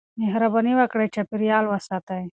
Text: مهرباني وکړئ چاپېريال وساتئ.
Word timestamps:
مهرباني 0.21 0.73
وکړئ 0.79 1.07
چاپېريال 1.15 1.65
وساتئ. 1.67 2.23